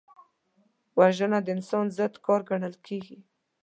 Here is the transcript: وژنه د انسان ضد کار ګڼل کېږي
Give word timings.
وژنه 0.99 1.39
د 1.43 1.47
انسان 1.55 1.85
ضد 1.97 2.13
کار 2.25 2.41
ګڼل 2.49 2.75
کېږي 2.85 3.17